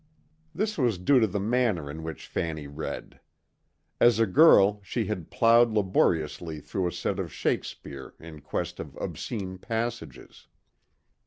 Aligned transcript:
This 0.55 0.79
was 0.79 0.97
due 0.97 1.19
to 1.19 1.27
the 1.27 1.39
manner 1.39 1.87
in 1.91 2.01
which 2.01 2.25
Fanny 2.25 2.65
read. 2.65 3.19
As 3.99 4.17
a 4.17 4.25
girl 4.25 4.81
she 4.83 5.05
had 5.05 5.29
ploughed 5.29 5.69
laboriously 5.73 6.59
through 6.59 6.87
a 6.87 6.91
set 6.91 7.19
of 7.19 7.31
Shakespeare 7.31 8.15
in 8.19 8.41
quest 8.41 8.79
of 8.79 8.97
obscene 8.99 9.59
passages. 9.59 10.47